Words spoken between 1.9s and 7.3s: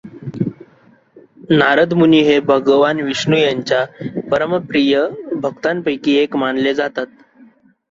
मुनी हे भगवान विष्णू यांच्या परमप्रिय भक्तांपैकी एक मानले जातात.